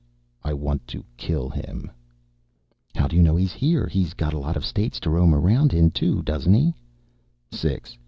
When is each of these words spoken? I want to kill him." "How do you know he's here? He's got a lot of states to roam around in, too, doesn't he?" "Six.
I 0.43 0.55
want 0.55 0.87
to 0.87 1.05
kill 1.15 1.47
him." 1.49 1.91
"How 2.95 3.07
do 3.07 3.15
you 3.15 3.21
know 3.21 3.35
he's 3.35 3.53
here? 3.53 3.85
He's 3.85 4.15
got 4.15 4.33
a 4.33 4.39
lot 4.39 4.57
of 4.57 4.65
states 4.65 4.99
to 5.01 5.11
roam 5.11 5.31
around 5.35 5.75
in, 5.75 5.91
too, 5.91 6.23
doesn't 6.23 6.55
he?" 6.55 6.73
"Six. 7.51 7.99